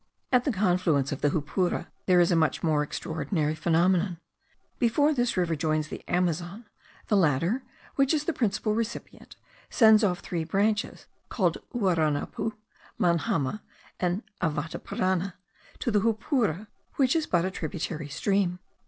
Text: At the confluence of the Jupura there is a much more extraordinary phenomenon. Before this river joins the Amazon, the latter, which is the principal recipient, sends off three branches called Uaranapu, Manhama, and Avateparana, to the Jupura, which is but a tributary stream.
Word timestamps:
At 0.31 0.45
the 0.45 0.51
confluence 0.51 1.11
of 1.11 1.21
the 1.21 1.29
Jupura 1.29 1.85
there 2.07 2.19
is 2.19 2.31
a 2.31 2.35
much 2.35 2.63
more 2.63 2.81
extraordinary 2.81 3.53
phenomenon. 3.53 4.17
Before 4.79 5.13
this 5.13 5.37
river 5.37 5.55
joins 5.55 5.89
the 5.89 6.03
Amazon, 6.07 6.65
the 7.07 7.15
latter, 7.15 7.61
which 7.97 8.11
is 8.11 8.23
the 8.23 8.33
principal 8.33 8.73
recipient, 8.73 9.35
sends 9.69 10.03
off 10.03 10.21
three 10.21 10.43
branches 10.43 11.05
called 11.29 11.59
Uaranapu, 11.71 12.53
Manhama, 12.99 13.61
and 13.99 14.23
Avateparana, 14.41 15.33
to 15.77 15.91
the 15.91 16.01
Jupura, 16.01 16.65
which 16.95 17.15
is 17.15 17.27
but 17.27 17.45
a 17.45 17.51
tributary 17.51 18.09
stream. 18.09 18.57